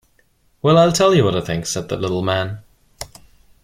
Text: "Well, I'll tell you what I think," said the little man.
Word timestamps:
"Well, 0.63 0.79
I'll 0.79 0.93
tell 0.93 1.13
you 1.13 1.23
what 1.23 1.35
I 1.35 1.41
think," 1.41 1.67
said 1.67 1.89
the 1.89 1.95
little 1.95 2.23
man. 2.23 2.63